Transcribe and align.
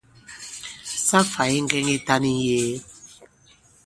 Sa 1.07 1.19
fày 1.31 1.53
ŋgɛŋ 1.63 1.85
yitan 1.91 2.23
yi 2.27 2.33
ŋ̀yee. 2.41 2.75